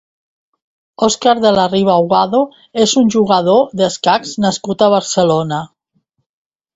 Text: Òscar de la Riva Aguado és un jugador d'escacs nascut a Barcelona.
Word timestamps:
Òscar 1.07 1.33
de 1.41 1.49
la 1.57 1.65
Riva 1.73 1.91
Aguado 1.95 2.39
és 2.85 2.95
un 3.01 3.11
jugador 3.15 3.61
d'escacs 3.81 4.31
nascut 4.47 4.85
a 4.87 4.89
Barcelona. 4.95 5.61